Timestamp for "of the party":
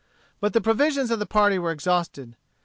1.11-1.59